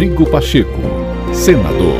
[0.00, 0.80] Rodrigo Pacheco,
[1.34, 1.98] senador.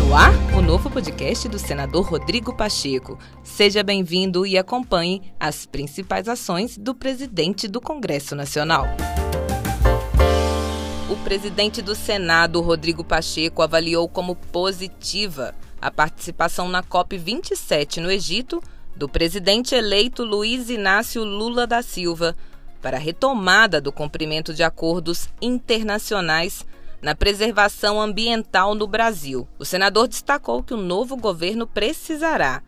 [0.00, 3.16] No ar, o novo podcast do senador Rodrigo Pacheco.
[3.44, 8.86] Seja bem-vindo e acompanhe as principais ações do presidente do Congresso Nacional.
[11.08, 18.60] O presidente do Senado, Rodrigo Pacheco, avaliou como positiva a participação na COP27 no Egito
[18.96, 22.34] do presidente eleito Luiz Inácio Lula da Silva
[22.80, 26.64] para a retomada do cumprimento de acordos internacionais
[27.00, 29.46] na preservação ambiental no Brasil.
[29.58, 32.62] O senador destacou que o novo governo precisará,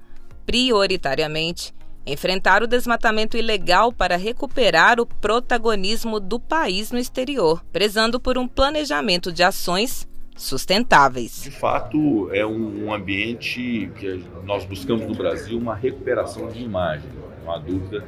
[0.47, 1.75] prioritariamente,
[2.07, 8.49] enfrentar o desmatamento ilegal para recuperar o protagonismo do país no exterior, prezando por um
[8.49, 11.43] planejamento de ações sustentáveis.
[11.43, 17.11] De fato, é um ambiente que nós buscamos no Brasil uma recuperação de imagem,
[17.45, 18.05] não há dúvida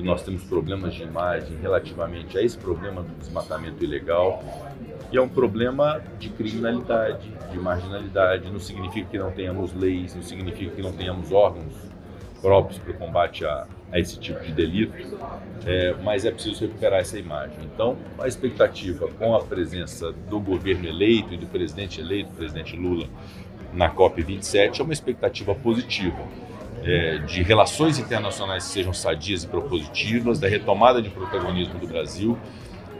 [0.00, 4.42] que nós temos problemas de imagem relativamente a esse problema do desmatamento ilegal,
[5.12, 8.50] e é um problema de criminalidade, de marginalidade.
[8.50, 11.74] Não significa que não tenhamos leis, não significa que não tenhamos órgãos
[12.40, 15.18] próprios para o combate a, a, esse tipo de delito,
[15.66, 17.58] é, mas é preciso recuperar essa imagem.
[17.64, 23.06] Então, a expectativa com a presença do governo eleito e do presidente eleito, presidente Lula,
[23.74, 26.18] na COP27 é uma expectativa positiva
[26.82, 32.38] é, de relações internacionais que sejam sadias e propositivas, da retomada de protagonismo do Brasil,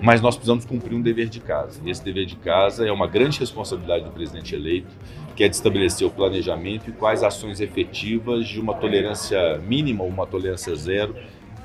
[0.00, 1.80] mas nós precisamos cumprir um dever de casa.
[1.84, 4.88] E esse dever de casa é uma grande responsabilidade do presidente eleito,
[5.36, 10.08] que é de estabelecer o planejamento e quais ações efetivas de uma tolerância mínima ou
[10.08, 11.14] uma tolerância zero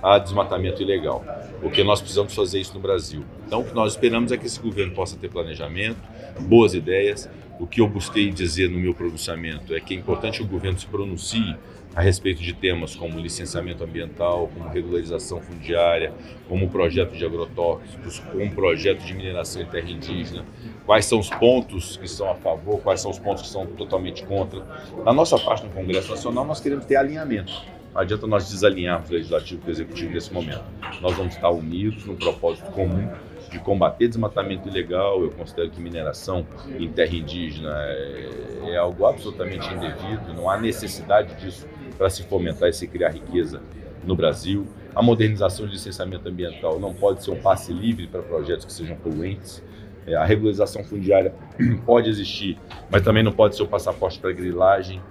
[0.06, 1.26] a desmatamento ilegal,
[1.60, 3.26] porque nós precisamos fazer isso no Brasil.
[3.48, 5.98] Então, o que nós esperamos é que esse governo possa ter planejamento,
[6.42, 7.28] boas ideias.
[7.60, 10.78] O que eu busquei dizer no meu pronunciamento é que é importante que o governo
[10.78, 11.56] se pronuncie
[11.96, 16.14] a respeito de temas como licenciamento ambiental, como regularização fundiária,
[16.48, 20.46] como projeto de agrotóxicos, como projeto de mineração em terra indígena,
[20.86, 24.24] quais são os pontos que são a favor, quais são os pontos que são totalmente
[24.26, 24.62] contra.
[25.04, 27.74] Na nossa parte no Congresso Nacional, nós queremos ter alinhamento.
[27.96, 30.66] Não adianta nós desalinharmos o legislativo e o executivo nesse momento.
[31.02, 33.10] Nós vamos estar unidos num propósito comum
[33.50, 35.24] de combater desmatamento ilegal.
[35.24, 36.46] Eu considero que mineração
[36.78, 41.66] em terra indígena é, é algo absolutamente indevido, não há necessidade disso
[41.98, 43.62] para se fomentar e se criar riqueza
[44.04, 44.68] no Brasil.
[44.94, 48.98] A modernização de licenciamento ambiental não pode ser um passe livre para projetos que sejam
[48.98, 49.64] poluentes.
[50.06, 51.34] É, a regularização fundiária
[51.86, 52.60] pode existir,
[52.92, 55.02] mas também não pode ser o passaporte para grilagem.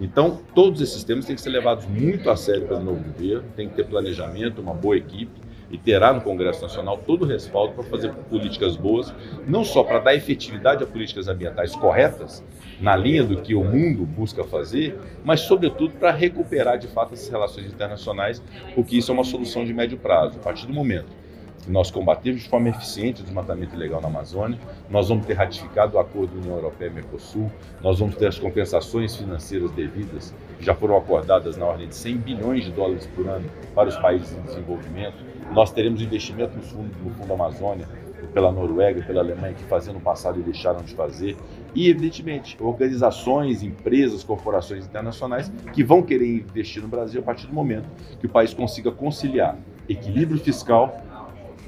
[0.00, 3.68] Então, todos esses temas têm que ser levados muito a sério pelo novo governo, tem
[3.68, 7.84] que ter planejamento, uma boa equipe e terá no Congresso Nacional todo o respaldo para
[7.84, 9.12] fazer políticas boas,
[9.46, 12.44] não só para dar efetividade a políticas ambientais corretas,
[12.78, 17.28] na linha do que o mundo busca fazer, mas, sobretudo, para recuperar de fato essas
[17.28, 18.42] relações internacionais,
[18.74, 20.36] porque isso é uma solução de médio prazo.
[20.38, 21.21] A partir do momento
[21.68, 24.58] nós combatermos de forma eficiente o desmatamento ilegal na Amazônia,
[24.90, 27.50] nós vamos ter ratificado o acordo União Europeia-Mercosul,
[27.82, 32.16] nós vamos ter as compensações financeiras devidas, que já foram acordadas na ordem de 100
[32.18, 35.16] bilhões de dólares por ano para os países em desenvolvimento,
[35.52, 37.86] nós teremos investimento no Fundo, no fundo Amazônia,
[38.32, 41.36] pela Noruega, pela Alemanha, que faziam no passado e deixaram de fazer.
[41.74, 47.52] E, evidentemente, organizações, empresas, corporações internacionais que vão querer investir no Brasil a partir do
[47.52, 47.88] momento
[48.20, 49.58] que o país consiga conciliar
[49.88, 51.02] equilíbrio fiscal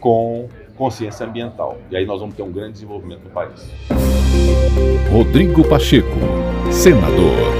[0.04, 1.78] com consciência ambiental.
[1.90, 3.72] E aí nós vamos ter um grande desenvolvimento no país.
[5.10, 6.18] Rodrigo Pacheco,
[6.70, 7.53] senador.